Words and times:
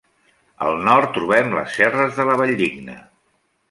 Al 0.67 0.77
nord 0.87 1.13
trobem 1.19 1.55
les 1.59 1.79
serres 1.83 2.19
de 2.19 2.29
la 2.33 2.43
Valldigna. 2.45 3.01